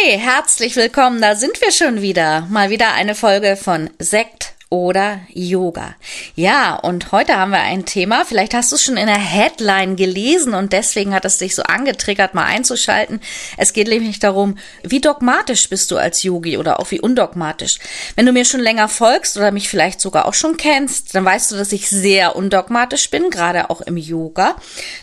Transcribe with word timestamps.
Namaste, 0.00 0.18
herzlich 0.18 0.76
willkommen, 0.76 1.20
da 1.20 1.34
sind 1.34 1.60
wir 1.60 1.72
schon 1.72 2.00
wieder. 2.02 2.46
Mal 2.50 2.70
wieder 2.70 2.92
eine 2.94 3.14
Folge 3.14 3.56
von 3.56 3.90
Sekt 3.98 4.49
oder 4.70 5.20
Yoga. 5.34 5.96
Ja, 6.36 6.76
und 6.76 7.10
heute 7.10 7.36
haben 7.36 7.50
wir 7.50 7.58
ein 7.58 7.86
Thema, 7.86 8.24
vielleicht 8.24 8.54
hast 8.54 8.70
du 8.70 8.76
es 8.76 8.84
schon 8.84 8.96
in 8.96 9.08
der 9.08 9.18
Headline 9.18 9.96
gelesen 9.96 10.54
und 10.54 10.72
deswegen 10.72 11.12
hat 11.12 11.24
es 11.24 11.38
dich 11.38 11.56
so 11.56 11.64
angetriggert, 11.64 12.34
mal 12.34 12.44
einzuschalten. 12.44 13.20
Es 13.56 13.72
geht 13.72 13.88
nämlich 13.88 14.20
darum, 14.20 14.56
wie 14.84 15.00
dogmatisch 15.00 15.68
bist 15.68 15.90
du 15.90 15.96
als 15.96 16.22
Yogi 16.22 16.56
oder 16.56 16.78
auch 16.78 16.92
wie 16.92 17.00
undogmatisch. 17.00 17.80
Wenn 18.14 18.26
du 18.26 18.32
mir 18.32 18.44
schon 18.44 18.60
länger 18.60 18.88
folgst 18.88 19.36
oder 19.36 19.50
mich 19.50 19.68
vielleicht 19.68 20.00
sogar 20.00 20.26
auch 20.26 20.34
schon 20.34 20.56
kennst, 20.56 21.16
dann 21.16 21.24
weißt 21.24 21.50
du, 21.50 21.56
dass 21.56 21.72
ich 21.72 21.90
sehr 21.90 22.36
undogmatisch 22.36 23.10
bin, 23.10 23.30
gerade 23.30 23.70
auch 23.70 23.80
im 23.80 23.96
Yoga. 23.96 24.54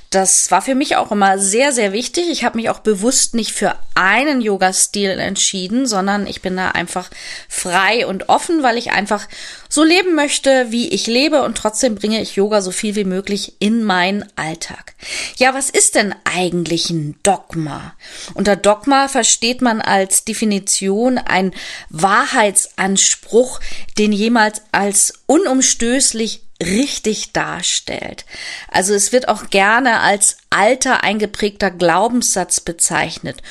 Das 0.09 0.49
war 0.51 0.61
für 0.61 0.75
mich 0.75 0.95
auch 0.95 1.11
immer 1.11 1.37
sehr, 1.37 1.73
sehr 1.73 1.91
wichtig. 1.91 2.29
Ich 2.29 2.45
habe 2.45 2.57
mich 2.57 2.69
auch 2.69 2.79
bewusst 2.79 3.35
nicht 3.35 3.51
für 3.51 3.75
einen 3.93 4.39
Yoga-Stil 4.39 5.09
entschieden, 5.09 5.85
sondern 5.85 6.27
ich 6.27 6.41
bin 6.41 6.55
da 6.55 6.69
einfach 6.69 7.09
frei 7.49 8.07
und 8.07 8.29
offen, 8.29 8.63
weil 8.63 8.77
ich 8.77 8.91
einfach 8.91 9.27
so 9.69 9.83
leben 9.83 10.15
möchte, 10.15 10.67
wie 10.69 10.89
ich 10.89 11.07
lebe 11.07 11.43
und 11.43 11.57
trotzdem 11.57 11.95
bringe 11.95 12.21
ich 12.21 12.35
Yoga 12.35 12.61
so 12.61 12.71
viel 12.71 12.95
wie 12.95 13.03
möglich 13.03 13.53
in 13.59 13.83
meinen 13.83 14.25
Alltag. 14.35 14.95
Ja, 15.37 15.53
was 15.53 15.69
ist 15.69 15.95
denn 15.95 16.15
eigentlich 16.23 16.89
ein 16.89 17.15
Dogma? 17.23 17.93
Unter 18.33 18.55
Dogma 18.55 19.07
versteht 19.07 19.61
man 19.61 19.81
als 19.81 20.25
Definition 20.25 21.17
ein 21.17 21.53
Wahrheitsanspruch, 21.89 23.59
den 23.97 24.11
jemals 24.11 24.61
als 24.71 25.13
unumstößlich 25.25 26.41
richtig 26.61 27.33
darstellt. 27.33 28.25
Also 28.69 28.93
es 28.93 29.11
wird 29.11 29.27
auch 29.27 29.49
gerne 29.49 29.99
als 29.99 30.37
alter 30.49 31.03
eingeprägter 31.03 31.71
Glaubenssatz 31.71 32.59
bezeichnet. 32.59 33.41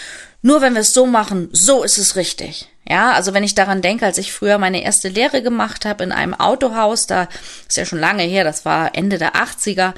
Nur 0.43 0.61
wenn 0.61 0.75
wir 0.75 0.81
es 0.81 0.95
so 0.95 1.07
machen, 1.07 1.49
so 1.53 1.83
ist 1.83 1.99
es 1.99 2.17
richtig. 2.17 2.69
Ja, 2.89 3.13
also 3.13 3.35
wenn 3.35 3.43
ich 3.43 3.57
daran 3.57 3.83
denke, 3.83 4.07
als 4.07 4.17
ich 4.17 4.33
früher 4.33 4.59
meine 4.59 4.85
erste 4.85 5.09
Lehre 5.09 5.43
gemacht 5.43 5.85
habe 5.85 6.05
in 6.05 6.13
einem 6.13 6.35
Autohaus, 6.35 7.09
da 7.09 7.29
ist 7.67 7.77
ja 7.77 7.85
schon 7.85 7.99
lange 7.99 8.23
her, 8.23 8.45
das 8.45 8.65
war 8.65 8.95
Ende 8.95 9.19
der 9.19 9.35
80er, 9.35 9.93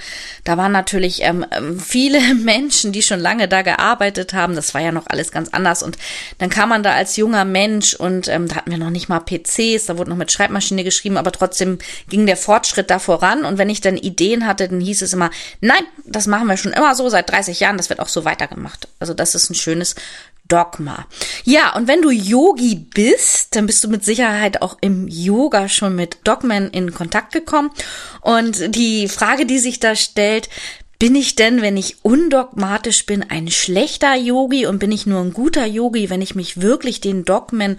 da 0.44 0.56
waren 0.56 0.72
natürlich 0.72 1.20
ähm, 1.22 1.44
viele 1.78 2.18
Menschen, 2.34 2.92
die 2.92 3.02
schon 3.02 3.20
lange 3.20 3.46
da 3.46 3.60
gearbeitet 3.60 4.32
haben. 4.32 4.54
Das 4.54 4.72
war 4.72 4.80
ja 4.80 4.90
noch 4.90 5.06
alles 5.06 5.32
ganz 5.32 5.50
anders. 5.50 5.82
Und 5.82 5.98
dann 6.38 6.48
kam 6.48 6.70
man 6.70 6.82
da 6.82 6.92
als 6.92 7.16
junger 7.16 7.44
Mensch 7.44 7.92
und 7.92 8.26
ähm, 8.28 8.48
da 8.48 8.56
hatten 8.56 8.70
wir 8.70 8.78
noch 8.78 8.88
nicht 8.88 9.10
mal 9.10 9.20
PCs, 9.20 9.84
da 9.84 9.98
wurde 9.98 10.08
noch 10.08 10.16
mit 10.16 10.32
Schreibmaschine 10.32 10.82
geschrieben, 10.82 11.18
aber 11.18 11.30
trotzdem 11.30 11.78
ging 12.08 12.24
der 12.24 12.38
Fortschritt 12.38 12.88
da 12.88 12.98
voran. 12.98 13.44
Und 13.44 13.58
wenn 13.58 13.68
ich 13.68 13.82
dann 13.82 13.98
Ideen 13.98 14.46
hatte, 14.46 14.66
dann 14.66 14.80
hieß 14.80 15.02
es 15.02 15.12
immer, 15.12 15.30
nein, 15.60 15.82
das 16.06 16.26
machen 16.26 16.46
wir 16.46 16.56
schon 16.56 16.72
immer 16.72 16.94
so, 16.94 17.10
seit 17.10 17.30
30 17.30 17.60
Jahren, 17.60 17.76
das 17.76 17.90
wird 17.90 18.00
auch 18.00 18.08
so 18.08 18.24
weitergemacht. 18.24 18.88
Also 18.98 19.12
das 19.12 19.34
ist 19.34 19.50
ein 19.50 19.54
schönes 19.54 19.94
Dogma. 20.48 21.06
Ja, 21.44 21.76
und 21.76 21.88
wenn 21.88 22.02
du 22.02 22.10
Yogi 22.10 22.74
bist, 22.74 23.54
dann 23.54 23.66
bist 23.66 23.84
du 23.84 23.88
mit 23.88 24.04
Sicherheit 24.04 24.62
auch 24.62 24.78
im 24.80 25.06
Yoga 25.08 25.68
schon 25.68 25.94
mit 25.94 26.18
Dogmen 26.24 26.70
in 26.70 26.92
Kontakt 26.92 27.32
gekommen. 27.32 27.70
Und 28.20 28.74
die 28.74 29.08
Frage, 29.08 29.46
die 29.46 29.58
sich 29.58 29.78
da 29.78 29.94
stellt, 29.94 30.48
bin 30.98 31.14
ich 31.14 31.36
denn, 31.36 31.62
wenn 31.62 31.76
ich 31.76 31.98
undogmatisch 32.02 33.06
bin, 33.06 33.22
ein 33.22 33.48
schlechter 33.48 34.16
Yogi 34.16 34.66
und 34.66 34.80
bin 34.80 34.90
ich 34.90 35.06
nur 35.06 35.20
ein 35.20 35.32
guter 35.32 35.64
Yogi, 35.64 36.10
wenn 36.10 36.22
ich 36.22 36.34
mich 36.34 36.60
wirklich 36.60 37.00
den 37.00 37.24
Dogmen 37.24 37.78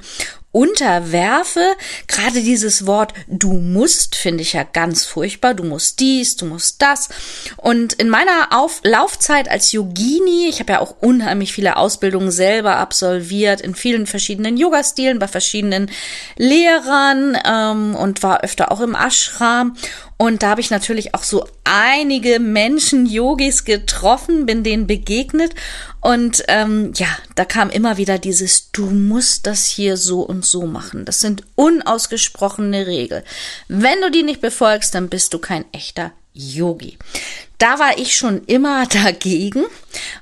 unterwerfe. 0.52 1.76
Gerade 2.08 2.42
dieses 2.42 2.88
Wort 2.88 3.14
du 3.28 3.54
musst 3.54 4.16
finde 4.16 4.42
ich 4.42 4.54
ja 4.54 4.64
ganz 4.64 5.06
furchtbar. 5.06 5.54
Du 5.54 5.64
musst 5.64 6.00
dies, 6.00 6.36
du 6.36 6.46
musst 6.46 6.82
das. 6.82 7.10
Und 7.58 7.94
in 7.94 8.10
meiner 8.10 8.48
Auf 8.52 8.82
Laufzeit 8.84 9.50
als 9.50 9.72
Yogini, 9.72 10.48
ich 10.48 10.60
habe 10.60 10.74
ja 10.74 10.80
auch 10.80 10.96
unheimlich 11.02 11.54
viele 11.54 11.78
Ausbildungen 11.78 12.32
selber 12.32 12.78
absolviert 12.78 13.62
in 13.62 13.76
vielen 13.76 14.08
verschiedenen 14.08 14.58
Yoga-Stilen 14.58 15.20
bei 15.20 15.28
verschiedenen 15.28 15.92
Lehrern 16.38 17.38
ähm, 17.46 17.96
und 17.96 18.24
war 18.24 18.44
öfter 18.44 18.72
auch 18.72 18.82
im 18.82 18.96
Ashram. 18.96 19.76
Und 20.18 20.44
da 20.44 20.50
habe 20.50 20.62
ich 20.62 20.70
natürlich 20.70 21.16
auch 21.16 21.24
so 21.24 21.48
einige 21.64 22.40
Menschen, 22.42 23.06
Yogis 23.06 23.64
getroffen, 23.64 24.46
bin 24.46 24.64
denen 24.64 24.86
begegnet. 24.86 25.56
Und 26.02 26.44
ähm, 26.48 26.94
ja, 26.96 27.08
da 27.36 27.46
kam 27.46 27.70
immer 27.70 27.98
wieder 27.98 28.18
dieses, 28.20 28.72
du 28.72 28.86
musst 28.86 29.48
das 29.48 29.66
hier 29.66 29.98
so 29.98 30.22
und 30.22 30.46
so 30.46 30.66
machen. 30.66 31.06
Das 31.06 31.20
sind 31.20 31.44
unausgesprochene 31.56 32.88
Regeln. 32.88 33.24
Wenn 33.68 34.02
du 34.02 34.10
die 34.10 34.24
nicht 34.24 34.42
befolgst, 34.42 34.96
dann 34.96 35.10
bist 35.10 35.34
du 35.34 35.40
kein 35.40 35.66
echter 35.74 36.12
Yogi. 36.34 36.98
Da 37.58 37.80
war 37.80 37.98
ich 37.98 38.16
schon 38.16 38.46
immer 38.46 38.86
dagegen 39.04 39.66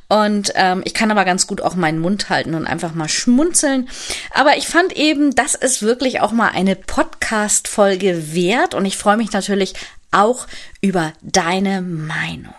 und 0.09 0.51
ähm, 0.55 0.81
ich 0.85 0.93
kann 0.93 1.11
aber 1.11 1.25
ganz 1.25 1.45
gut 1.45 1.61
auch 1.61 1.75
meinen 1.75 1.99
Mund 1.99 2.29
halten 2.29 2.55
und 2.55 2.65
einfach 2.65 2.95
mal 2.95 3.09
schmunzeln. 3.09 3.87
Aber 4.33 4.57
ich 4.57 4.67
fand 4.67 4.93
eben, 4.93 5.35
das 5.35 5.53
ist 5.53 5.83
wirklich 5.83 6.21
auch 6.21 6.31
mal 6.31 6.49
eine 6.49 6.75
Podcast-Folge 6.75 8.33
wert 8.33 8.73
und 8.73 8.85
ich 8.85 8.97
freue 8.97 9.17
mich 9.17 9.31
natürlich 9.31 9.73
auch 10.11 10.47
über 10.81 11.13
deine 11.21 11.81
Meinung. 11.81 12.53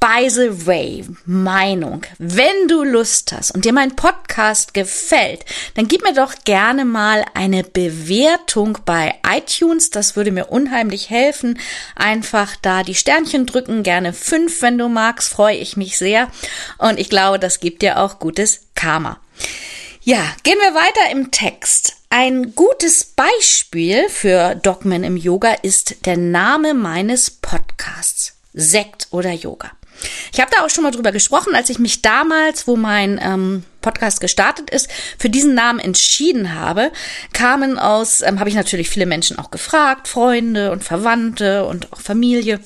By 0.00 0.30
the 0.30 0.66
way, 0.66 1.04
Meinung. 1.26 2.06
Wenn 2.16 2.68
du 2.68 2.84
Lust 2.84 3.32
hast 3.32 3.50
und 3.50 3.66
dir 3.66 3.74
mein 3.74 3.96
Podcast 3.96 4.72
gefällt, 4.72 5.44
dann 5.74 5.88
gib 5.88 6.02
mir 6.02 6.14
doch 6.14 6.34
gerne 6.44 6.86
mal 6.86 7.22
eine 7.34 7.64
Bewertung 7.64 8.78
bei 8.86 9.14
iTunes. 9.28 9.90
Das 9.90 10.16
würde 10.16 10.32
mir 10.32 10.46
unheimlich 10.46 11.10
helfen. 11.10 11.58
Einfach 11.96 12.56
da 12.62 12.82
die 12.82 12.94
Sternchen 12.94 13.44
drücken, 13.44 13.82
gerne 13.82 14.14
fünf, 14.14 14.62
wenn 14.62 14.78
du 14.78 14.88
magst, 14.88 15.28
freue 15.28 15.58
ich 15.58 15.76
mich 15.76 15.98
sehr. 15.98 16.30
Und 16.78 16.98
ich 16.98 17.10
glaube, 17.10 17.38
das 17.38 17.60
gibt 17.60 17.82
dir 17.82 17.98
auch 17.98 18.18
gutes 18.18 18.68
Karma. 18.74 19.20
Ja, 20.00 20.24
gehen 20.44 20.58
wir 20.60 20.74
weiter 20.74 21.12
im 21.12 21.30
Text. 21.30 21.96
Ein 22.08 22.54
gutes 22.54 23.04
Beispiel 23.04 24.08
für 24.08 24.54
Dogmen 24.54 25.04
im 25.04 25.18
Yoga 25.18 25.52
ist 25.60 26.06
der 26.06 26.16
Name 26.16 26.72
meines 26.72 27.30
Podcasts. 27.30 28.32
Sekt 28.54 29.08
oder 29.10 29.32
Yoga. 29.32 29.70
Ich 30.32 30.40
habe 30.40 30.50
da 30.54 30.64
auch 30.64 30.70
schon 30.70 30.84
mal 30.84 30.90
drüber 30.90 31.12
gesprochen, 31.12 31.54
als 31.54 31.70
ich 31.70 31.78
mich 31.78 32.02
damals, 32.02 32.66
wo 32.66 32.76
mein 32.76 33.20
ähm, 33.22 33.64
Podcast 33.80 34.20
gestartet 34.20 34.70
ist, 34.70 34.88
für 35.18 35.30
diesen 35.30 35.54
Namen 35.54 35.78
entschieden 35.78 36.54
habe, 36.54 36.92
kamen 37.32 37.78
aus, 37.78 38.20
ähm, 38.20 38.40
habe 38.40 38.48
ich 38.48 38.56
natürlich 38.56 38.90
viele 38.90 39.06
Menschen 39.06 39.38
auch 39.38 39.50
gefragt, 39.50 40.08
Freunde 40.08 40.70
und 40.70 40.84
Verwandte 40.84 41.64
und 41.64 41.92
auch 41.92 42.00
Familie. 42.00 42.60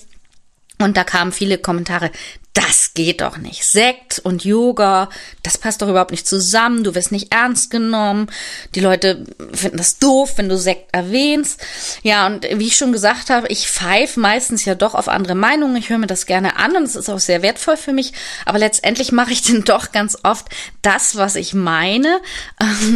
Und 0.79 0.97
da 0.97 1.05
kamen 1.05 1.33
viele 1.33 1.59
Kommentare, 1.59 2.11
das 2.55 2.95
geht 2.95 3.21
doch 3.21 3.37
nicht. 3.37 3.65
Sekt 3.65 4.21
und 4.21 4.45
Yoga, 4.45 5.09
das 5.43 5.59
passt 5.59 5.83
doch 5.83 5.89
überhaupt 5.89 6.13
nicht 6.13 6.27
zusammen. 6.27 6.85
Du 6.85 6.95
wirst 6.95 7.11
nicht 7.11 7.35
ernst 7.35 7.69
genommen. 7.69 8.29
Die 8.77 8.81
Leute 8.81 9.25
finden 9.53 9.77
das 9.77 9.99
doof, 9.99 10.35
wenn 10.37 10.49
du 10.49 10.57
Sekt 10.57 10.95
erwähnst. 10.95 11.61
Ja, 12.05 12.27
und 12.27 12.45
wie 12.45 12.69
ich 12.69 12.77
schon 12.77 12.93
gesagt 12.93 13.29
habe, 13.29 13.49
ich 13.49 13.69
pfeife 13.69 14.21
meistens 14.21 14.65
ja 14.65 14.77
doch 14.77 14.95
auf 14.95 15.09
andere 15.09 15.35
Meinungen. 15.35 15.75
Ich 15.77 15.91
höre 15.91 15.99
mir 15.99 16.07
das 16.07 16.27
gerne 16.27 16.57
an 16.57 16.77
und 16.77 16.85
es 16.85 16.95
ist 16.95 17.11
auch 17.11 17.19
sehr 17.19 17.43
wertvoll 17.43 17.77
für 17.77 17.93
mich. 17.93 18.13
Aber 18.47 18.59
letztendlich 18.59 19.11
mache 19.11 19.33
ich 19.33 19.43
dann 19.51 19.65
doch 19.65 19.91
ganz 19.91 20.17
oft 20.23 20.47
das, 20.81 21.17
was 21.17 21.35
ich 21.35 21.55
meine. 21.55 22.21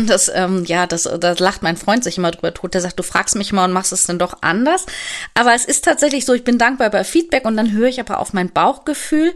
Das, 0.06 0.30
ähm, 0.32 0.64
ja, 0.66 0.86
das, 0.86 1.08
das 1.18 1.40
lacht 1.40 1.62
mein 1.62 1.76
Freund 1.76 2.04
sich 2.04 2.16
immer 2.16 2.30
drüber 2.30 2.54
tot. 2.54 2.74
Der 2.74 2.80
sagt, 2.80 2.98
du 2.98 3.02
fragst 3.02 3.34
mich 3.34 3.52
mal 3.52 3.64
und 3.64 3.72
machst 3.72 3.92
es 3.92 4.06
dann 4.06 4.20
doch 4.20 4.38
anders. 4.40 4.86
Aber 5.34 5.52
es 5.54 5.64
ist 5.64 5.84
tatsächlich 5.84 6.24
so, 6.24 6.32
ich 6.32 6.44
bin 6.44 6.58
dankbar 6.58 6.90
bei 6.90 7.02
Feedback 7.02 7.44
und 7.44 7.56
dann 7.56 7.72
höre 7.72 7.88
ich 7.88 7.98
aber 7.98 8.20
auf 8.20 8.32
mein 8.32 8.50
Bauchgefühl. 8.50 9.34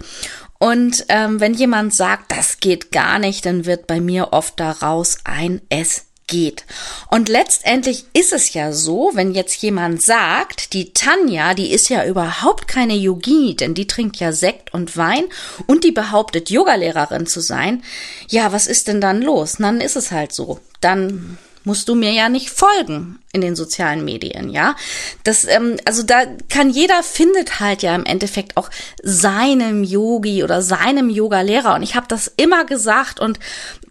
Und 0.59 1.06
ähm, 1.09 1.41
wenn 1.41 1.55
jemand 1.55 1.94
sagt, 1.94 2.31
das 2.31 2.61
geht 2.61 2.93
gar 2.93 3.19
nicht, 3.19 3.44
dann 3.47 3.67
wird 3.67 3.87
bei 3.87 4.00
mir 4.00 4.32
oft 4.32 4.61
daraus 4.61 5.19
ein 5.25 5.61
Es 5.69 6.06
geht. 6.26 6.64
Und 7.11 7.29
letztendlich 7.29 8.05
ist 8.14 8.32
es 8.32 8.55
ja 8.55 8.73
so, 8.73 9.11
wenn 9.14 9.35
jetzt 9.35 9.61
jemand 9.62 10.03
sagt, 10.03 10.73
die 10.73 10.93
Tanja, 10.93 11.55
die 11.55 11.73
ist 11.73 11.88
ja 11.88 12.06
überhaupt 12.06 12.69
keine 12.69 12.94
Yogini, 12.94 13.55
denn 13.55 13.75
die 13.75 13.87
trinkt 13.87 14.17
ja 14.17 14.32
Sekt 14.32 14.73
und 14.73 14.97
Wein 14.97 15.25
und 15.67 15.85
die 15.85 15.93
behauptet, 15.93 16.49
Yogalehrerin 16.49 17.26
zu 17.26 17.41
sein. 17.41 17.82
Ja, 18.29 18.53
was 18.53 18.67
ist 18.67 18.88
denn 18.88 19.00
dann 19.00 19.20
los? 19.20 19.56
Dann 19.59 19.81
ist 19.81 19.97
es 19.97 20.11
halt 20.11 20.32
so. 20.32 20.61
Dann 20.81 21.38
musst 21.64 21.88
du 21.88 21.94
mir 21.94 22.12
ja 22.12 22.29
nicht 22.29 22.50
folgen 22.50 23.19
in 23.32 23.41
den 23.41 23.56
sozialen 23.56 24.05
Medien, 24.05 24.50
ja. 24.50 24.76
Das, 25.25 25.44
ähm, 25.44 25.76
also 25.87 26.03
da 26.03 26.25
kann 26.50 26.69
jeder 26.70 27.03
findet 27.03 27.61
halt 27.61 27.82
ja 27.82 27.94
im 27.94 28.05
Endeffekt 28.05 28.56
auch 28.56 28.69
seinem 29.03 29.85
Yogi 29.85 30.44
oder 30.44 30.61
seinem 30.61 31.09
Yoga-Lehrer. 31.09 31.75
Und 31.75 31.82
ich 31.82 31.94
habe 31.94 32.06
das 32.09 32.31
immer 32.37 32.64
gesagt 32.67 33.20
und 33.20 33.38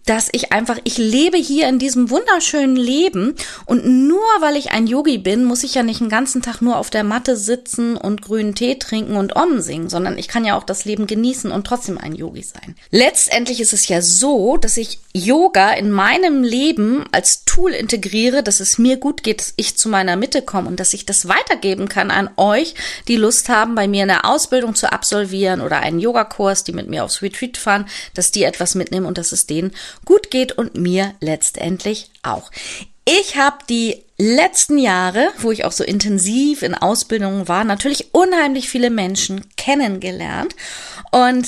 dass 0.06 0.30
ich 0.32 0.52
einfach, 0.52 0.78
ich 0.84 0.98
lebe 0.98 1.38
hier 1.38 1.68
in 1.70 1.80
diesem 1.80 2.10
wunderschönen 2.10 2.76
Leben 2.76 3.36
und 3.66 3.86
nur 3.86 4.20
weil 4.40 4.58
ich 4.58 4.72
ein 4.72 4.88
Yogi 4.88 5.18
bin, 5.18 5.46
muss 5.46 5.64
ich 5.64 5.76
ja 5.76 5.84
nicht 5.84 6.02
den 6.02 6.10
ganzen 6.10 6.42
Tag 6.42 6.62
nur 6.62 6.78
auf 6.78 6.90
der 6.90 7.04
Matte 7.04 7.38
sitzen 7.38 7.98
und 7.98 8.22
grünen 8.22 8.56
Tee 8.56 8.76
trinken 8.76 9.16
und 9.16 9.36
Om 9.36 9.62
singen, 9.62 9.90
sondern 9.90 10.18
ich 10.18 10.28
kann 10.28 10.44
ja 10.44 10.58
auch 10.58 10.64
das 10.64 10.86
Leben 10.86 11.08
genießen 11.08 11.52
und 11.52 11.66
trotzdem 11.68 11.98
ein 11.98 12.16
Yogi 12.16 12.44
sein. 12.44 12.76
Letztendlich 12.90 13.62
ist 13.62 13.74
es 13.74 13.88
ja 13.88 14.02
so, 14.02 14.58
dass 14.58 14.78
ich 14.78 15.00
Yoga 15.14 15.72
in 15.74 15.92
meinem 15.92 16.44
Leben 16.44 17.06
als 17.12 17.46
Tool 17.46 17.61
integriere, 17.70 18.44
dass 18.44 18.60
es 18.60 18.78
mir 18.78 18.98
gut 18.98 19.24
geht, 19.24 19.40
dass 19.40 19.54
ich 19.56 19.78
zu 19.78 19.90
meiner 19.90 20.16
Mitte 20.16 20.42
komme 20.42 20.68
und 20.68 20.80
dass 20.80 20.94
ich 20.94 21.06
das 21.06 21.28
weitergeben 21.28 21.88
kann 21.88 22.12
an 22.12 22.30
euch, 22.38 22.76
die 23.08 23.16
Lust 23.16 23.50
haben, 23.50 23.76
bei 23.76 23.88
mir 23.88 24.04
eine 24.04 24.26
Ausbildung 24.26 24.76
zu 24.76 24.92
absolvieren 24.92 25.62
oder 25.62 25.80
einen 25.80 26.00
Yogakurs, 26.00 26.64
die 26.64 26.74
mit 26.74 26.88
mir 26.88 27.04
aufs 27.04 27.22
Retreat 27.22 27.58
fahren, 27.58 27.88
dass 28.14 28.32
die 28.32 28.44
etwas 28.44 28.76
mitnehmen 28.76 29.06
und 29.06 29.18
dass 29.18 29.32
es 29.32 29.48
denen 29.48 29.72
gut 30.06 30.32
geht 30.32 30.52
und 30.52 30.76
mir 30.76 31.14
letztendlich 31.20 32.12
auch. 32.24 32.52
Ich 33.06 33.36
habe 33.36 33.58
die 33.68 34.04
letzten 34.18 34.78
Jahre, 34.78 35.30
wo 35.40 35.52
ich 35.52 35.66
auch 35.66 35.72
so 35.72 35.84
intensiv 35.84 36.62
in 36.62 36.76
Ausbildungen 36.76 37.48
war, 37.48 37.64
natürlich 37.64 38.14
unheimlich 38.14 38.70
viele 38.70 38.92
Menschen 38.92 39.48
kennengelernt 39.58 40.56
und 41.12 41.48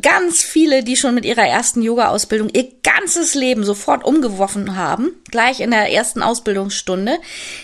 ganz 0.00 0.42
viele, 0.42 0.82
die 0.82 0.96
schon 0.96 1.14
mit 1.14 1.24
ihrer 1.24 1.46
ersten 1.46 1.82
Yoga-Ausbildung 1.82 2.48
ihr 2.50 2.68
ganzes 2.82 3.34
Leben 3.34 3.64
sofort 3.64 4.04
umgeworfen 4.04 4.76
haben, 4.76 5.12
gleich 5.30 5.60
in 5.60 5.70
der 5.70 5.92
ersten 5.92 6.22
Ausbildungsstunde, 6.22 7.18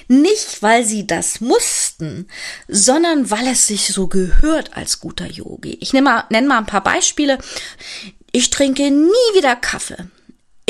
nicht 0.09 0.63
weil 0.63 0.85
sie 0.85 1.07
das 1.07 1.41
mussten, 1.41 2.29
sondern 2.69 3.31
weil 3.31 3.47
es 3.49 3.67
sich 3.67 3.93
so 3.93 4.07
gehört 4.07 4.77
als 4.77 5.01
guter 5.01 5.27
Yogi. 5.27 5.79
Ich 5.81 5.93
nenne 5.93 6.05
mal, 6.05 6.25
nenne 6.31 6.49
mal 6.49 6.59
ein 6.59 6.67
paar 6.67 6.85
Beispiele. 6.85 7.39
Ich 8.33 8.51
trinke 8.51 8.91
nie 8.91 9.35
wieder 9.35 9.57
Kaffee. 9.57 10.07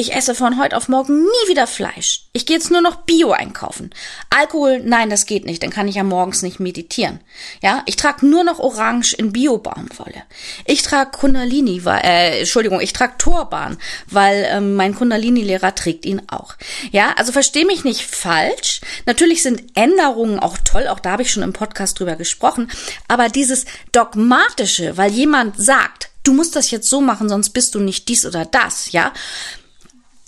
Ich 0.00 0.14
esse 0.14 0.34
von 0.34 0.58
heute 0.58 0.78
auf 0.78 0.88
morgen 0.88 1.24
nie 1.24 1.48
wieder 1.48 1.66
Fleisch. 1.66 2.22
Ich 2.32 2.46
gehe 2.46 2.56
jetzt 2.56 2.70
nur 2.70 2.80
noch 2.80 3.02
Bio 3.02 3.32
einkaufen. 3.32 3.90
Alkohol, 4.30 4.80
nein, 4.82 5.10
das 5.10 5.26
geht 5.26 5.44
nicht, 5.44 5.62
dann 5.62 5.68
kann 5.68 5.88
ich 5.88 5.96
ja 5.96 6.04
morgens 6.04 6.40
nicht 6.40 6.58
meditieren. 6.58 7.20
Ja, 7.60 7.82
ich 7.84 7.96
trage 7.96 8.24
nur 8.24 8.42
noch 8.42 8.60
Orange 8.60 9.12
in 9.12 9.30
Bio-Baumwolle. 9.30 10.22
Ich 10.64 10.80
trage 10.80 11.10
Kundalini, 11.10 11.84
weil, 11.84 12.00
äh, 12.02 12.38
Entschuldigung, 12.38 12.80
ich 12.80 12.94
trage 12.94 13.18
Turban, 13.18 13.76
weil 14.06 14.48
ähm, 14.48 14.74
mein 14.74 14.94
Kundalini-Lehrer 14.94 15.74
trägt 15.74 16.06
ihn 16.06 16.22
auch. 16.28 16.54
Ja, 16.92 17.12
also 17.18 17.32
versteh 17.32 17.66
mich 17.66 17.84
nicht 17.84 18.00
falsch. 18.00 18.80
Natürlich 19.04 19.42
sind 19.42 19.64
Änderungen 19.74 20.38
auch 20.40 20.56
toll, 20.64 20.88
auch 20.88 21.00
da 21.00 21.10
habe 21.10 21.24
ich 21.24 21.30
schon 21.30 21.42
im 21.42 21.52
Podcast 21.52 22.00
drüber 22.00 22.16
gesprochen. 22.16 22.70
Aber 23.06 23.28
dieses 23.28 23.66
dogmatische, 23.92 24.96
weil 24.96 25.12
jemand 25.12 25.58
sagt, 25.58 26.08
du 26.22 26.32
musst 26.32 26.56
das 26.56 26.70
jetzt 26.70 26.88
so 26.88 27.02
machen, 27.02 27.28
sonst 27.28 27.50
bist 27.50 27.74
du 27.74 27.80
nicht 27.80 28.08
dies 28.08 28.24
oder 28.24 28.46
das, 28.46 28.92
ja 28.92 29.12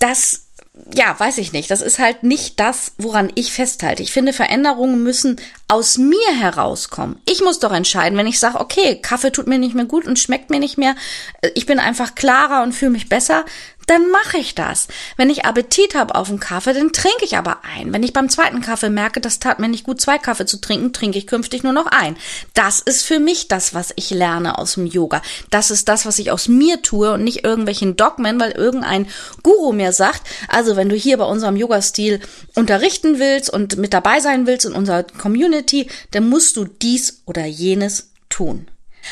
das, 0.03 0.47
ja, 0.93 1.17
weiß 1.17 1.37
ich 1.37 1.53
nicht. 1.53 1.71
Das 1.71 1.81
ist 1.81 1.97
halt 1.97 2.23
nicht 2.23 2.59
das, 2.59 2.91
woran 2.97 3.31
ich 3.35 3.53
festhalte. 3.53 4.03
Ich 4.03 4.11
finde, 4.11 4.33
Veränderungen 4.33 5.01
müssen 5.01 5.37
aus 5.69 5.97
mir 5.97 6.35
herauskommen. 6.37 7.21
Ich 7.25 7.41
muss 7.41 7.59
doch 7.59 7.71
entscheiden, 7.71 8.17
wenn 8.17 8.27
ich 8.27 8.39
sage, 8.39 8.59
okay, 8.59 8.99
Kaffee 9.01 9.31
tut 9.31 9.47
mir 9.47 9.59
nicht 9.59 9.75
mehr 9.75 9.85
gut 9.85 10.05
und 10.05 10.19
schmeckt 10.19 10.49
mir 10.49 10.59
nicht 10.59 10.77
mehr, 10.77 10.95
äh, 11.41 11.51
ich 11.55 11.65
bin 11.65 11.79
einfach 11.79 12.15
klarer 12.15 12.63
und 12.63 12.73
fühle 12.73 12.91
mich 12.91 13.07
besser, 13.07 13.45
dann 13.87 14.09
mache 14.09 14.37
ich 14.37 14.55
das. 14.55 14.87
Wenn 15.17 15.29
ich 15.29 15.45
Appetit 15.45 15.95
habe 15.95 16.15
auf 16.15 16.29
einen 16.29 16.39
Kaffee, 16.39 16.73
dann 16.73 16.93
trinke 16.93 17.25
ich 17.25 17.37
aber 17.37 17.59
ein. 17.63 17.93
Wenn 17.93 18.03
ich 18.03 18.13
beim 18.13 18.29
zweiten 18.29 18.61
Kaffee 18.61 18.89
merke, 18.89 19.21
das 19.21 19.39
tat 19.39 19.59
mir 19.59 19.67
nicht 19.67 19.83
gut, 19.83 20.01
zwei 20.01 20.17
Kaffee 20.17 20.45
zu 20.45 20.57
trinken, 20.57 20.93
trinke 20.93 21.17
ich 21.17 21.27
künftig 21.27 21.63
nur 21.63 21.73
noch 21.73 21.87
ein. 21.87 22.17
Das 22.53 22.79
ist 22.79 23.03
für 23.03 23.19
mich 23.19 23.47
das, 23.47 23.73
was 23.73 23.93
ich 23.95 24.09
lerne 24.09 24.57
aus 24.57 24.75
dem 24.75 24.85
Yoga. 24.85 25.21
Das 25.49 25.71
ist 25.71 25.89
das, 25.89 26.05
was 26.05 26.19
ich 26.19 26.31
aus 26.31 26.47
mir 26.47 26.81
tue 26.81 27.11
und 27.11 27.23
nicht 27.23 27.43
irgendwelchen 27.43 27.95
Dogmen, 27.95 28.39
weil 28.39 28.51
irgendein 28.51 29.07
Guru 29.41 29.73
mir 29.73 29.91
sagt, 29.91 30.21
also 30.47 30.75
wenn 30.75 30.89
du 30.89 30.95
hier 30.95 31.17
bei 31.17 31.25
unserem 31.25 31.55
Yoga-Stil 31.55 32.21
unterrichten 32.55 33.19
willst 33.19 33.49
und 33.49 33.77
mit 33.77 33.93
dabei 33.93 34.19
sein 34.19 34.47
willst 34.47 34.65
in 34.65 34.73
unserer 34.73 35.03
Community, 35.03 35.89
dann 36.11 36.29
musst 36.29 36.57
du 36.57 36.65
dies 36.65 37.21
oder 37.25 37.45
jenes 37.45 38.11
tun. 38.29 38.67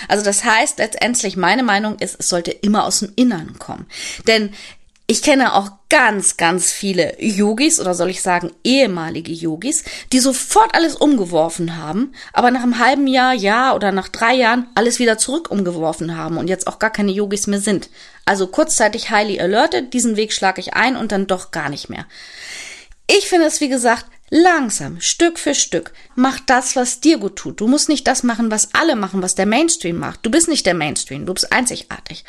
Also 0.08 0.24
das 0.24 0.44
heißt 0.44 0.80
letztendlich, 0.80 1.38
meine 1.38 1.64
Meinung 1.64 2.00
ist, 2.00 2.18
es 2.20 2.30
sollte 2.30 2.52
immer 2.52 2.86
aus 2.86 3.00
dem 3.00 3.14
Innern 3.16 3.58
kommen. 3.60 3.88
Denn 4.28 4.52
ich 5.12 5.22
kenne 5.22 5.56
auch 5.56 5.72
ganz, 5.90 6.38
ganz 6.38 6.72
viele 6.72 7.22
Yogis 7.22 7.82
oder 7.82 7.94
soll 7.94 8.10
ich 8.10 8.22
sagen 8.22 8.54
ehemalige 8.64 9.34
Yogis, 9.34 9.84
die 10.14 10.20
sofort 10.20 10.74
alles 10.74 10.96
umgeworfen 10.96 11.76
haben, 11.76 12.14
aber 12.32 12.50
nach 12.50 12.64
einem 12.64 12.80
halben 12.80 13.08
Jahr, 13.08 13.34
Jahr 13.34 13.76
oder 13.76 13.92
nach 13.92 14.08
drei 14.08 14.36
Jahren 14.36 14.68
alles 14.74 15.00
wieder 15.00 15.18
zurück 15.18 15.52
umgeworfen 15.52 16.16
haben 16.16 16.38
und 16.38 16.48
jetzt 16.48 16.66
auch 16.66 16.80
gar 16.80 16.92
keine 16.92 17.12
Yogis 17.12 17.48
mehr 17.48 17.60
sind. 17.60 17.90
Also 18.24 18.48
kurzzeitig 18.48 19.12
highly 19.12 19.38
alerted, 19.42 19.94
diesen 19.94 20.16
Weg 20.16 20.32
schlage 20.32 20.62
ich 20.62 20.76
ein 20.76 20.96
und 20.96 21.12
dann 21.12 21.28
doch 21.28 21.52
gar 21.52 21.68
nicht 21.68 21.90
mehr. 21.90 22.06
Ich 23.06 23.28
finde 23.28 23.48
es, 23.48 23.60
wie 23.60 23.68
gesagt, 23.68 24.06
langsam, 24.31 25.00
Stück 25.00 25.38
für 25.38 25.54
Stück. 25.54 25.94
Mach 26.16 26.39
das, 26.39 26.75
was 26.75 27.01
dir 27.01 27.19
gut 27.19 27.36
tut. 27.36 27.62
Du 27.62 27.68
musst 27.68 27.89
nicht 27.89 28.07
das 28.07 28.24
machen, 28.24 28.50
was 28.50 28.74
alle 28.74 28.95
machen, 28.95 29.22
was 29.22 29.36
der 29.36 29.45
Mainstream 29.45 30.00
macht. 30.00 30.25
Du 30.25 30.31
bist 30.31 30.48
nicht 30.48 30.66
der 30.66 30.74
Mainstream, 30.74 31.28
du 31.28 31.33
bist 31.36 31.51
einzigartig. 31.54 32.25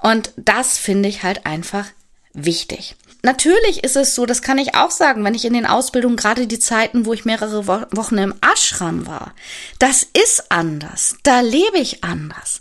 Und 0.00 0.32
das 0.36 0.78
finde 0.78 1.10
ich 1.10 1.22
halt 1.22 1.44
einfach 1.44 1.86
wichtig. 2.32 2.96
Natürlich 3.22 3.84
ist 3.84 3.96
es 3.96 4.14
so, 4.14 4.26
das 4.26 4.42
kann 4.42 4.58
ich 4.58 4.74
auch 4.74 4.90
sagen, 4.90 5.24
wenn 5.24 5.34
ich 5.34 5.46
in 5.46 5.54
den 5.54 5.66
Ausbildungen, 5.66 6.16
gerade 6.16 6.46
die 6.46 6.58
Zeiten, 6.58 7.06
wo 7.06 7.14
ich 7.14 7.24
mehrere 7.24 7.66
Wochen 7.66 8.18
im 8.18 8.34
Ashram 8.42 9.06
war, 9.06 9.34
das 9.78 10.02
ist 10.02 10.50
anders. 10.50 11.16
Da 11.22 11.40
lebe 11.40 11.78
ich 11.78 12.04
anders. 12.04 12.60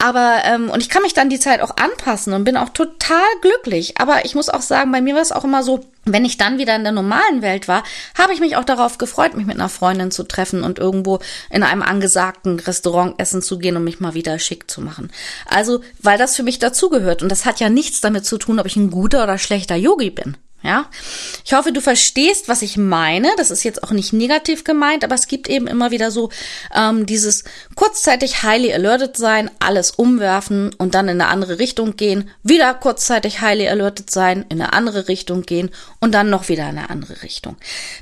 Aber, 0.00 0.42
ähm, 0.44 0.70
und 0.70 0.80
ich 0.80 0.88
kann 0.88 1.02
mich 1.02 1.12
dann 1.12 1.28
die 1.28 1.40
Zeit 1.40 1.60
auch 1.60 1.76
anpassen 1.76 2.32
und 2.32 2.44
bin 2.44 2.56
auch 2.56 2.68
total 2.68 3.26
glücklich. 3.42 3.98
Aber 3.98 4.24
ich 4.24 4.36
muss 4.36 4.48
auch 4.48 4.62
sagen, 4.62 4.92
bei 4.92 5.00
mir 5.00 5.14
war 5.14 5.22
es 5.22 5.32
auch 5.32 5.42
immer 5.42 5.64
so, 5.64 5.80
wenn 6.04 6.24
ich 6.24 6.38
dann 6.38 6.58
wieder 6.58 6.76
in 6.76 6.84
der 6.84 6.92
normalen 6.92 7.42
Welt 7.42 7.66
war, 7.66 7.82
habe 8.16 8.32
ich 8.32 8.38
mich 8.38 8.54
auch 8.54 8.64
darauf 8.64 8.98
gefreut, 8.98 9.34
mich 9.34 9.44
mit 9.44 9.56
einer 9.56 9.68
Freundin 9.68 10.12
zu 10.12 10.22
treffen 10.22 10.62
und 10.62 10.78
irgendwo 10.78 11.18
in 11.50 11.64
einem 11.64 11.82
angesagten 11.82 12.60
Restaurant 12.60 13.20
essen 13.20 13.42
zu 13.42 13.58
gehen, 13.58 13.76
um 13.76 13.82
mich 13.82 13.98
mal 13.98 14.14
wieder 14.14 14.38
schick 14.38 14.70
zu 14.70 14.80
machen. 14.80 15.10
Also, 15.46 15.80
weil 16.00 16.16
das 16.16 16.36
für 16.36 16.44
mich 16.44 16.60
dazugehört. 16.60 17.24
Und 17.24 17.28
das 17.28 17.44
hat 17.44 17.58
ja 17.58 17.68
nichts 17.68 18.00
damit 18.00 18.24
zu 18.24 18.38
tun, 18.38 18.60
ob 18.60 18.66
ich 18.66 18.76
ein 18.76 18.92
guter 18.92 19.24
oder 19.24 19.36
schlechter 19.36 19.74
Yogi 19.74 20.10
bin. 20.10 20.36
Ja, 20.60 20.86
ich 21.44 21.52
hoffe, 21.52 21.70
du 21.70 21.80
verstehst, 21.80 22.48
was 22.48 22.62
ich 22.62 22.76
meine. 22.76 23.28
Das 23.36 23.52
ist 23.52 23.62
jetzt 23.62 23.84
auch 23.84 23.92
nicht 23.92 24.12
negativ 24.12 24.64
gemeint, 24.64 25.04
aber 25.04 25.14
es 25.14 25.28
gibt 25.28 25.48
eben 25.48 25.68
immer 25.68 25.92
wieder 25.92 26.10
so 26.10 26.30
ähm, 26.74 27.06
dieses 27.06 27.44
kurzzeitig 27.76 28.42
highly 28.42 28.72
alerted 28.74 29.16
sein, 29.16 29.52
alles 29.60 29.92
umwerfen 29.92 30.74
und 30.74 30.96
dann 30.96 31.06
in 31.06 31.20
eine 31.20 31.30
andere 31.30 31.60
Richtung 31.60 31.94
gehen, 31.94 32.30
wieder 32.42 32.74
kurzzeitig 32.74 33.40
highly 33.40 33.68
alerted 33.68 34.10
sein, 34.10 34.46
in 34.48 34.60
eine 34.60 34.72
andere 34.72 35.06
Richtung 35.06 35.42
gehen 35.42 35.70
und 36.00 36.12
dann 36.12 36.28
noch 36.28 36.48
wieder 36.48 36.64
in 36.64 36.76
eine 36.76 36.90
andere 36.90 37.22
Richtung. 37.22 37.56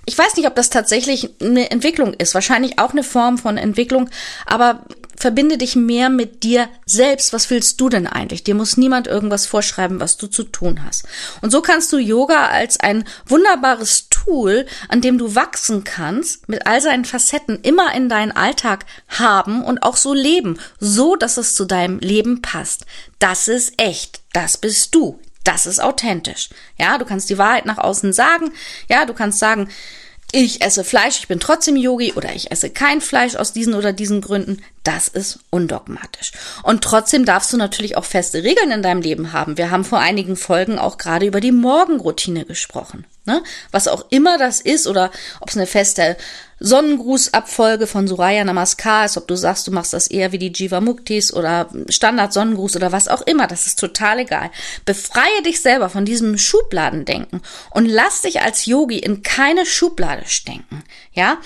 Ich 0.06 0.16
weiß 0.16 0.36
nicht, 0.36 0.46
ob 0.46 0.54
das 0.54 0.70
tatsächlich 0.70 1.28
eine 1.42 1.70
Entwicklung 1.70 2.14
ist, 2.14 2.32
wahrscheinlich 2.32 2.78
auch 2.78 2.92
eine 2.92 3.04
Form 3.04 3.36
von 3.36 3.58
Entwicklung, 3.58 4.08
aber 4.46 4.86
verbinde 5.16 5.58
dich 5.58 5.76
mehr 5.76 6.11
mit 6.11 6.42
dir 6.42 6.68
selbst. 6.85 7.32
Was 7.32 7.50
willst 7.50 7.80
du 7.80 7.88
denn 7.88 8.06
eigentlich? 8.06 8.44
Dir 8.44 8.54
muss 8.54 8.76
niemand 8.76 9.06
irgendwas 9.06 9.46
vorschreiben, 9.46 10.00
was 10.00 10.16
du 10.16 10.26
zu 10.26 10.44
tun 10.44 10.85
hast. 10.85 11.04
Und 11.42 11.50
so 11.50 11.62
kannst 11.62 11.92
du 11.92 11.99
Yoga 11.99 12.46
als 12.46 12.78
ein 12.78 13.04
wunderbares 13.26 14.08
Tool, 14.08 14.66
an 14.88 15.00
dem 15.00 15.18
du 15.18 15.35
wachsen 15.35 15.85
kannst, 15.85 16.49
mit 16.49 16.66
all 16.66 16.80
seinen 16.80 17.04
Facetten 17.04 17.61
immer 17.62 17.94
in 17.94 18.08
deinen 18.08 18.32
Alltag 18.32 18.87
haben 19.08 19.64
und 19.64 19.82
auch 19.82 19.96
so 19.96 20.12
leben, 20.12 20.58
so 20.78 21.16
dass 21.16 21.37
es 21.37 21.54
zu 21.54 21.64
deinem 21.64 21.99
Leben 21.99 22.42
passt. 22.42 22.87
Das 23.18 23.49
ist 23.49 23.75
echt. 23.78 24.20
Das 24.32 24.56
bist 24.58 24.94
du. 24.94 25.18
Das 25.44 25.64
ist 25.64 25.80
authentisch. 25.80 26.50
Ja, 26.76 26.99
du 26.99 27.04
kannst 27.04 27.30
die 27.30 27.38
Wahrheit 27.38 27.66
nach 27.66 27.78
außen 27.78 28.12
sagen. 28.12 28.52
Ja, 28.88 29.06
du 29.06 29.14
kannst 29.14 29.38
sagen, 29.38 29.68
ich 30.36 30.60
esse 30.60 30.84
Fleisch, 30.84 31.20
ich 31.20 31.28
bin 31.28 31.40
trotzdem 31.40 31.76
Yogi 31.76 32.12
oder 32.12 32.34
ich 32.34 32.50
esse 32.50 32.68
kein 32.68 33.00
Fleisch 33.00 33.36
aus 33.36 33.54
diesen 33.54 33.72
oder 33.72 33.94
diesen 33.94 34.20
Gründen, 34.20 34.62
das 34.82 35.08
ist 35.08 35.38
undogmatisch. 35.48 36.32
Und 36.62 36.84
trotzdem 36.84 37.24
darfst 37.24 37.54
du 37.54 37.56
natürlich 37.56 37.96
auch 37.96 38.04
feste 38.04 38.44
Regeln 38.44 38.70
in 38.70 38.82
deinem 38.82 39.00
Leben 39.00 39.32
haben. 39.32 39.56
Wir 39.56 39.70
haben 39.70 39.84
vor 39.84 39.98
einigen 39.98 40.36
Folgen 40.36 40.78
auch 40.78 40.98
gerade 40.98 41.24
über 41.24 41.40
die 41.40 41.52
Morgenroutine 41.52 42.44
gesprochen. 42.44 43.06
Ne? 43.24 43.42
Was 43.70 43.88
auch 43.88 44.04
immer 44.10 44.36
das 44.36 44.60
ist 44.60 44.86
oder 44.86 45.10
ob 45.40 45.48
es 45.48 45.56
eine 45.56 45.66
feste 45.66 46.18
Sonnengrußabfolge 46.58 47.86
von 47.86 48.08
Suraya 48.08 48.44
Namaskar 48.44 49.04
ist, 49.04 49.16
ob 49.16 49.28
du 49.28 49.36
sagst, 49.36 49.66
du 49.66 49.72
machst 49.72 49.92
das 49.92 50.06
eher 50.06 50.32
wie 50.32 50.38
die 50.38 50.52
Jiva 50.52 50.80
Muktis 50.80 51.32
oder 51.32 51.68
Standard 51.88 52.32
Sonnengruß 52.32 52.76
oder 52.76 52.92
was 52.92 53.08
auch 53.08 53.22
immer, 53.22 53.46
das 53.46 53.66
ist 53.66 53.78
total 53.78 54.20
egal. 54.20 54.50
Befreie 54.84 55.42
dich 55.44 55.60
selber 55.60 55.88
von 55.90 56.04
diesem 56.04 56.38
Schubladendenken 56.38 57.42
und 57.70 57.86
lass 57.86 58.22
dich 58.22 58.40
als 58.40 58.66
Yogi 58.66 58.98
in 58.98 59.22
keine 59.22 59.66
Schublade 59.66 60.22
stecken. 60.26 60.82
Ja, 61.12 61.38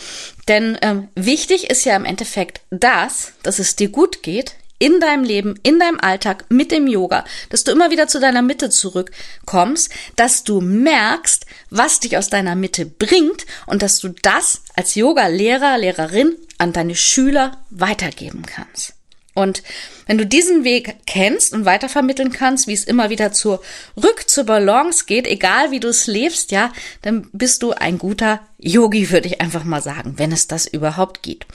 denn 0.48 0.78
ähm, 0.82 1.08
wichtig 1.14 1.70
ist 1.70 1.84
ja 1.84 1.96
im 1.96 2.04
Endeffekt 2.04 2.60
das, 2.70 3.32
dass 3.42 3.58
es 3.58 3.76
dir 3.76 3.88
gut 3.88 4.22
geht, 4.22 4.54
in 4.80 4.98
deinem 4.98 5.22
Leben, 5.22 5.54
in 5.62 5.78
deinem 5.78 6.00
Alltag, 6.00 6.46
mit 6.48 6.72
dem 6.72 6.88
Yoga, 6.88 7.24
dass 7.50 7.62
du 7.62 7.70
immer 7.70 7.92
wieder 7.92 8.08
zu 8.08 8.18
deiner 8.18 8.42
Mitte 8.42 8.70
zurückkommst, 8.70 9.92
dass 10.16 10.42
du 10.42 10.60
merkst, 10.60 11.46
was 11.68 12.00
dich 12.00 12.16
aus 12.16 12.30
deiner 12.30 12.56
Mitte 12.56 12.86
bringt 12.86 13.46
und 13.66 13.82
dass 13.82 14.00
du 14.00 14.08
das 14.08 14.62
als 14.74 14.96
Yoga-Lehrer, 14.96 15.78
Lehrerin 15.78 16.36
an 16.58 16.72
deine 16.72 16.96
Schüler 16.96 17.64
weitergeben 17.70 18.42
kannst. 18.42 18.94
Und 19.40 19.62
wenn 20.06 20.18
du 20.18 20.26
diesen 20.26 20.64
Weg 20.64 20.96
kennst 21.06 21.52
und 21.52 21.64
weitervermitteln 21.64 22.32
kannst, 22.32 22.66
wie 22.66 22.72
es 22.72 22.84
immer 22.84 23.10
wieder 23.10 23.32
zurück 23.32 24.24
zur 24.26 24.44
Balance 24.44 25.04
geht, 25.06 25.26
egal 25.26 25.70
wie 25.70 25.80
du 25.80 25.88
es 25.88 26.06
lebst, 26.06 26.52
ja, 26.52 26.72
dann 27.02 27.28
bist 27.32 27.62
du 27.62 27.72
ein 27.72 27.98
guter 27.98 28.40
Yogi, 28.58 29.10
würde 29.10 29.28
ich 29.28 29.40
einfach 29.40 29.64
mal 29.64 29.82
sagen, 29.82 30.14
wenn 30.16 30.32
es 30.32 30.46
das 30.46 30.66
überhaupt 30.66 31.22
gibt. 31.22 31.46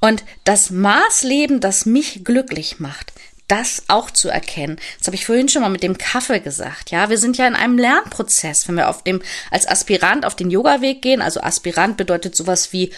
Und 0.00 0.24
das 0.44 0.70
Maßleben, 0.70 1.60
das 1.60 1.86
mich 1.86 2.24
glücklich 2.24 2.80
macht, 2.80 3.12
das 3.48 3.84
auch 3.88 4.10
zu 4.10 4.28
erkennen. 4.28 4.76
Das 4.98 5.08
habe 5.08 5.16
ich 5.16 5.24
vorhin 5.24 5.48
schon 5.48 5.62
mal 5.62 5.70
mit 5.70 5.82
dem 5.82 5.96
Kaffee 5.96 6.40
gesagt. 6.40 6.90
Ja, 6.90 7.08
wir 7.08 7.16
sind 7.16 7.38
ja 7.38 7.46
in 7.46 7.54
einem 7.54 7.78
Lernprozess, 7.78 8.68
wenn 8.68 8.76
wir 8.76 8.88
auf 8.88 9.02
dem 9.02 9.22
als 9.50 9.66
Aspirant 9.66 10.26
auf 10.26 10.36
den 10.36 10.50
Yoga-Weg 10.50 11.00
gehen. 11.00 11.22
Also 11.22 11.40
Aspirant 11.40 11.96
bedeutet 11.96 12.36
sowas 12.36 12.72
wie 12.72 12.92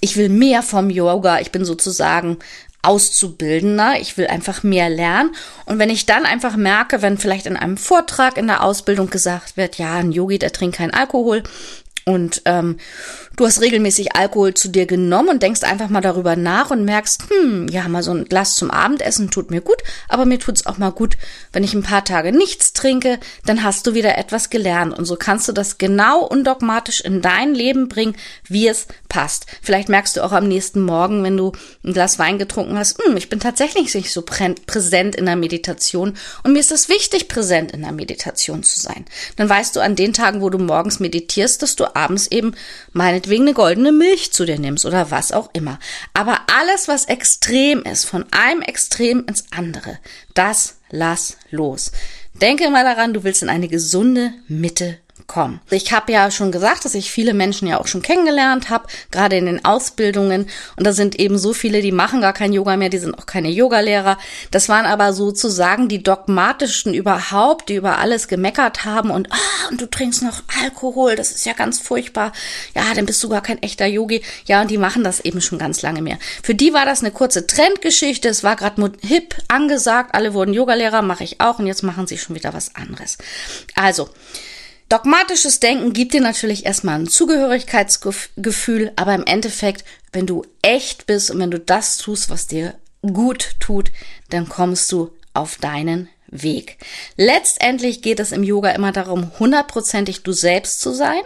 ich 0.00 0.16
will 0.16 0.28
mehr 0.28 0.62
vom 0.62 0.90
Yoga. 0.90 1.40
Ich 1.40 1.50
bin 1.50 1.64
sozusagen 1.64 2.38
Auszubildender. 2.84 3.94
Ich 4.00 4.16
will 4.16 4.26
einfach 4.26 4.62
mehr 4.62 4.88
lernen. 4.88 5.34
Und 5.64 5.78
wenn 5.78 5.90
ich 5.90 6.06
dann 6.06 6.26
einfach 6.26 6.56
merke, 6.56 7.02
wenn 7.02 7.18
vielleicht 7.18 7.46
in 7.46 7.56
einem 7.56 7.76
Vortrag 7.76 8.36
in 8.36 8.46
der 8.46 8.62
Ausbildung 8.62 9.10
gesagt 9.10 9.56
wird, 9.56 9.78
ja, 9.78 9.94
ein 9.94 10.12
Yogi, 10.12 10.38
der 10.38 10.52
trinkt 10.52 10.76
keinen 10.76 10.92
Alkohol, 10.92 11.42
und 12.06 12.42
ähm, 12.44 12.76
du 13.36 13.46
hast 13.46 13.62
regelmäßig 13.62 14.14
Alkohol 14.14 14.52
zu 14.52 14.68
dir 14.68 14.84
genommen 14.84 15.30
und 15.30 15.42
denkst 15.42 15.62
einfach 15.62 15.88
mal 15.88 16.02
darüber 16.02 16.36
nach 16.36 16.70
und 16.70 16.84
merkst, 16.84 17.24
hm, 17.30 17.68
ja, 17.68 17.88
mal 17.88 18.02
so 18.02 18.12
ein 18.12 18.26
Glas 18.26 18.56
zum 18.56 18.70
Abendessen 18.70 19.30
tut 19.30 19.50
mir 19.50 19.62
gut, 19.62 19.78
aber 20.08 20.26
mir 20.26 20.38
tut's 20.38 20.66
auch 20.66 20.76
mal 20.76 20.90
gut, 20.90 21.16
wenn 21.52 21.64
ich 21.64 21.72
ein 21.72 21.82
paar 21.82 22.04
Tage 22.04 22.32
nichts 22.32 22.74
trinke, 22.74 23.18
dann 23.46 23.64
hast 23.64 23.86
du 23.86 23.94
wieder 23.94 24.18
etwas 24.18 24.50
gelernt 24.50 24.96
und 24.96 25.06
so 25.06 25.16
kannst 25.16 25.48
du 25.48 25.52
das 25.52 25.78
genau 25.78 26.24
undogmatisch 26.26 27.00
in 27.00 27.22
dein 27.22 27.54
Leben 27.54 27.88
bringen, 27.88 28.16
wie 28.48 28.68
es 28.68 28.86
passt. 29.08 29.46
Vielleicht 29.62 29.88
merkst 29.88 30.16
du 30.16 30.24
auch 30.24 30.32
am 30.32 30.46
nächsten 30.46 30.82
Morgen, 30.82 31.22
wenn 31.22 31.38
du 31.38 31.52
ein 31.84 31.94
Glas 31.94 32.18
Wein 32.18 32.38
getrunken 32.38 32.76
hast, 32.76 33.02
hm, 33.02 33.16
ich 33.16 33.30
bin 33.30 33.40
tatsächlich 33.40 33.94
nicht 33.94 34.12
so 34.12 34.22
präsent 34.22 35.14
in 35.16 35.24
der 35.24 35.36
Meditation 35.36 36.18
und 36.42 36.52
mir 36.52 36.60
ist 36.60 36.72
es 36.72 36.90
wichtig, 36.90 37.28
präsent 37.28 37.72
in 37.72 37.80
der 37.80 37.92
Meditation 37.92 38.62
zu 38.62 38.78
sein. 38.78 39.06
Dann 39.36 39.48
weißt 39.48 39.74
du 39.74 39.80
an 39.80 39.96
den 39.96 40.12
Tagen, 40.12 40.42
wo 40.42 40.50
du 40.50 40.58
morgens 40.58 41.00
meditierst, 41.00 41.62
dass 41.62 41.76
du 41.76 41.93
abends 41.94 42.26
eben 42.28 42.54
meinetwegen 42.92 43.44
eine 43.44 43.54
goldene 43.54 43.92
Milch 43.92 44.32
zu 44.32 44.44
dir 44.44 44.58
nimmst 44.58 44.84
oder 44.84 45.10
was 45.10 45.32
auch 45.32 45.50
immer. 45.52 45.78
Aber 46.12 46.40
alles, 46.52 46.88
was 46.88 47.06
extrem 47.06 47.82
ist, 47.82 48.04
von 48.04 48.24
einem 48.30 48.62
Extrem 48.62 49.24
ins 49.26 49.44
andere, 49.50 49.98
das 50.34 50.76
lass 50.90 51.36
los. 51.50 51.92
Denke 52.34 52.68
mal 52.70 52.84
daran, 52.84 53.14
du 53.14 53.22
willst 53.22 53.42
in 53.42 53.48
eine 53.48 53.68
gesunde 53.68 54.32
Mitte 54.48 54.98
kommen. 55.26 55.60
Ich 55.70 55.92
habe 55.92 56.12
ja 56.12 56.30
schon 56.30 56.52
gesagt, 56.52 56.84
dass 56.84 56.94
ich 56.94 57.10
viele 57.10 57.34
Menschen 57.34 57.68
ja 57.68 57.80
auch 57.80 57.86
schon 57.86 58.02
kennengelernt 58.02 58.70
habe, 58.70 58.86
gerade 59.10 59.36
in 59.36 59.46
den 59.46 59.64
Ausbildungen. 59.64 60.46
Und 60.76 60.86
da 60.86 60.92
sind 60.92 61.18
eben 61.18 61.38
so 61.38 61.52
viele, 61.52 61.82
die 61.82 61.92
machen 61.92 62.20
gar 62.20 62.32
kein 62.32 62.52
Yoga 62.52 62.76
mehr, 62.76 62.88
die 62.88 62.98
sind 62.98 63.18
auch 63.18 63.26
keine 63.26 63.48
Yogalehrer. 63.48 64.18
Das 64.50 64.68
waren 64.68 64.86
aber 64.86 65.12
sozusagen 65.12 65.88
die 65.88 66.02
dogmatischen 66.02 66.94
überhaupt, 66.94 67.68
die 67.68 67.74
über 67.74 67.98
alles 67.98 68.28
gemeckert 68.28 68.84
haben 68.84 69.10
und 69.10 69.32
ah, 69.32 69.68
und 69.70 69.80
du 69.80 69.86
trinkst 69.86 70.22
noch 70.22 70.42
Alkohol, 70.62 71.16
das 71.16 71.30
ist 71.30 71.46
ja 71.46 71.52
ganz 71.52 71.80
furchtbar. 71.80 72.32
Ja, 72.74 72.82
dann 72.94 73.06
bist 73.06 73.22
du 73.22 73.28
gar 73.28 73.42
kein 73.42 73.62
echter 73.62 73.86
Yogi. 73.86 74.22
Ja, 74.46 74.62
und 74.62 74.70
die 74.70 74.78
machen 74.78 75.04
das 75.04 75.20
eben 75.20 75.40
schon 75.40 75.58
ganz 75.58 75.82
lange 75.82 76.02
mehr. 76.02 76.18
Für 76.42 76.54
die 76.54 76.72
war 76.72 76.84
das 76.84 77.00
eine 77.00 77.10
kurze 77.10 77.46
Trendgeschichte. 77.46 78.28
Es 78.28 78.44
war 78.44 78.56
gerade 78.56 78.92
hip 79.02 79.34
angesagt, 79.48 80.14
alle 80.14 80.34
wurden 80.34 80.52
Yogalehrer, 80.52 81.02
mache 81.02 81.24
ich 81.24 81.40
auch 81.40 81.58
und 81.58 81.66
jetzt 81.66 81.82
machen 81.82 82.06
sie 82.06 82.18
schon 82.18 82.36
wieder 82.36 82.52
was 82.52 82.74
anderes. 82.74 83.18
Also, 83.74 84.10
Dogmatisches 84.94 85.58
Denken 85.58 85.92
gibt 85.92 86.14
dir 86.14 86.20
natürlich 86.20 86.66
erstmal 86.66 87.00
ein 87.00 87.08
Zugehörigkeitsgefühl, 87.08 88.92
aber 88.94 89.12
im 89.16 89.24
Endeffekt, 89.24 89.84
wenn 90.12 90.24
du 90.24 90.44
echt 90.62 91.06
bist 91.06 91.32
und 91.32 91.40
wenn 91.40 91.50
du 91.50 91.58
das 91.58 91.96
tust, 91.96 92.30
was 92.30 92.46
dir 92.46 92.76
gut 93.02 93.56
tut, 93.58 93.90
dann 94.30 94.48
kommst 94.48 94.92
du 94.92 95.10
auf 95.32 95.56
deinen 95.56 96.08
Weg. 96.28 96.78
Letztendlich 97.16 98.02
geht 98.02 98.20
es 98.20 98.30
im 98.30 98.44
Yoga 98.44 98.70
immer 98.70 98.92
darum, 98.92 99.32
hundertprozentig 99.40 100.22
du 100.22 100.30
selbst 100.30 100.80
zu 100.80 100.92
sein 100.92 101.22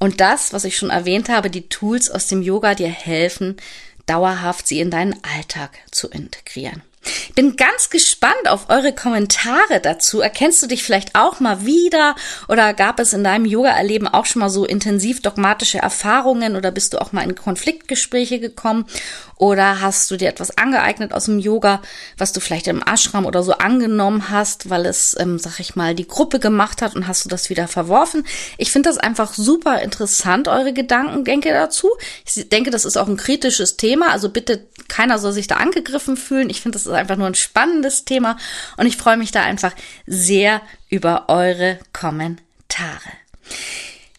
und 0.00 0.20
das, 0.20 0.52
was 0.52 0.64
ich 0.64 0.76
schon 0.76 0.90
erwähnt 0.90 1.28
habe, 1.28 1.50
die 1.50 1.68
Tools 1.68 2.10
aus 2.10 2.26
dem 2.26 2.42
Yoga 2.42 2.74
dir 2.74 2.88
helfen, 2.88 3.58
dauerhaft 4.06 4.66
sie 4.66 4.80
in 4.80 4.90
deinen 4.90 5.14
Alltag 5.22 5.70
zu 5.92 6.08
integrieren. 6.08 6.82
Bin 7.34 7.56
ganz 7.56 7.90
gespannt 7.90 8.48
auf 8.48 8.68
eure 8.68 8.92
Kommentare 8.92 9.80
dazu. 9.82 10.20
Erkennst 10.20 10.62
du 10.62 10.66
dich 10.66 10.82
vielleicht 10.82 11.14
auch 11.14 11.40
mal 11.40 11.64
wieder 11.66 12.14
oder 12.48 12.74
gab 12.74 13.00
es 13.00 13.12
in 13.12 13.24
deinem 13.24 13.44
Yoga-Erleben 13.44 14.08
auch 14.08 14.26
schon 14.26 14.40
mal 14.40 14.50
so 14.50 14.64
intensiv 14.64 15.22
dogmatische 15.22 15.78
Erfahrungen 15.78 16.56
oder 16.56 16.70
bist 16.70 16.94
du 16.94 17.00
auch 17.00 17.12
mal 17.12 17.22
in 17.22 17.34
Konfliktgespräche 17.34 18.40
gekommen 18.40 18.86
oder 19.36 19.80
hast 19.80 20.10
du 20.10 20.16
dir 20.16 20.28
etwas 20.28 20.56
angeeignet 20.56 21.12
aus 21.12 21.24
dem 21.26 21.38
Yoga, 21.38 21.82
was 22.16 22.32
du 22.32 22.40
vielleicht 22.40 22.68
im 22.68 22.82
Ashram 22.82 23.26
oder 23.26 23.42
so 23.42 23.52
angenommen 23.52 24.30
hast, 24.30 24.70
weil 24.70 24.86
es, 24.86 25.16
ähm, 25.18 25.38
sag 25.38 25.58
ich 25.60 25.76
mal, 25.76 25.94
die 25.94 26.06
Gruppe 26.06 26.38
gemacht 26.38 26.82
hat 26.82 26.94
und 26.94 27.08
hast 27.08 27.24
du 27.24 27.28
das 27.28 27.50
wieder 27.50 27.66
verworfen? 27.66 28.24
Ich 28.58 28.70
finde 28.70 28.88
das 28.88 28.98
einfach 28.98 29.34
super 29.34 29.82
interessant, 29.82 30.48
eure 30.48 30.72
Gedankengänge 30.72 31.52
dazu. 31.52 31.90
Ich 32.24 32.48
denke, 32.48 32.70
das 32.70 32.84
ist 32.84 32.96
auch 32.96 33.08
ein 33.08 33.16
kritisches 33.16 33.76
Thema, 33.76 34.12
also 34.12 34.28
bitte 34.28 34.66
keiner 34.88 35.18
soll 35.18 35.32
sich 35.32 35.46
da 35.46 35.56
angegriffen 35.56 36.16
fühlen. 36.16 36.50
Ich 36.50 36.60
finde, 36.60 36.78
das 36.78 36.86
einfach 36.96 37.16
nur 37.16 37.26
ein 37.26 37.34
spannendes 37.34 38.04
Thema 38.04 38.36
und 38.76 38.86
ich 38.86 38.96
freue 38.96 39.16
mich 39.16 39.30
da 39.30 39.42
einfach 39.42 39.74
sehr 40.06 40.62
über 40.88 41.28
eure 41.28 41.78
Kommentare. 41.92 43.10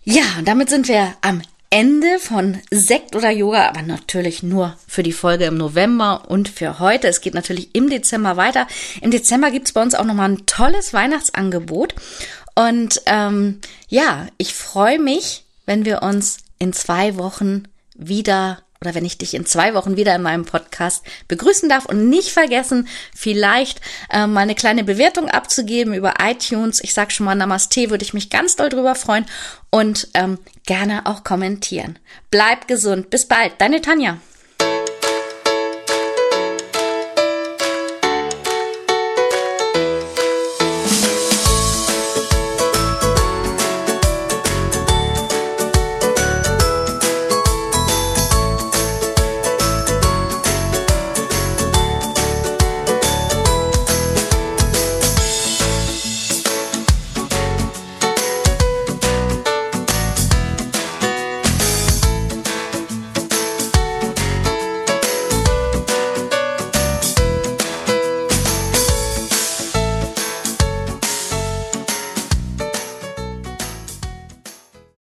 Ja, 0.03 0.23
und 0.37 0.47
damit 0.47 0.69
sind 0.69 0.87
wir 0.87 1.15
am 1.21 1.41
Ende 1.71 2.19
von 2.19 2.59
Sekt 2.71 3.15
oder 3.15 3.31
Yoga, 3.31 3.67
aber 3.67 3.81
natürlich 3.81 4.43
nur 4.43 4.77
für 4.87 5.03
die 5.03 5.11
Folge 5.11 5.45
im 5.45 5.57
November 5.57 6.23
und 6.29 6.47
für 6.47 6.79
heute. 6.79 7.07
Es 7.07 7.21
geht 7.21 7.33
natürlich 7.33 7.73
im 7.73 7.89
Dezember 7.89 8.37
weiter. 8.37 8.67
Im 9.01 9.11
Dezember 9.11 9.51
gibt's 9.51 9.73
bei 9.73 9.81
uns 9.81 9.95
auch 9.95 10.05
nochmal 10.05 10.29
ein 10.29 10.45
tolles 10.45 10.93
Weihnachtsangebot. 10.93 11.95
Und 12.55 13.01
ähm, 13.07 13.59
ja, 13.89 14.27
ich 14.37 14.53
freue 14.53 14.99
mich, 14.99 15.43
wenn 15.65 15.85
wir 15.85 16.01
uns 16.03 16.37
in 16.59 16.71
zwei 16.71 17.17
Wochen 17.17 17.63
wieder 17.95 18.59
oder 18.85 18.95
wenn 18.95 19.05
ich 19.05 19.17
dich 19.17 19.33
in 19.33 19.45
zwei 19.45 19.73
Wochen 19.73 19.97
wieder 19.97 20.15
in 20.15 20.21
meinem 20.21 20.45
Podcast 20.45 21.03
begrüßen 21.27 21.67
darf 21.69 21.85
und 21.85 22.09
nicht 22.09 22.31
vergessen, 22.31 22.87
vielleicht 23.15 23.81
äh, 24.11 24.27
mal 24.27 24.41
eine 24.41 24.55
kleine 24.55 24.83
Bewertung 24.83 25.29
abzugeben 25.29 25.93
über 25.93 26.15
iTunes. 26.21 26.83
Ich 26.83 26.93
sag 26.93 27.11
schon 27.11 27.25
mal 27.25 27.35
Namaste, 27.35 27.89
würde 27.89 28.03
ich 28.03 28.13
mich 28.13 28.29
ganz 28.29 28.55
doll 28.55 28.69
drüber 28.69 28.95
freuen 28.95 29.25
und 29.71 30.07
ähm, 30.13 30.37
gerne 30.65 31.05
auch 31.05 31.23
kommentieren. 31.23 31.99
Bleib 32.29 32.67
gesund. 32.67 33.09
Bis 33.09 33.27
bald. 33.27 33.53
Deine 33.59 33.81
Tanja. 33.81 34.19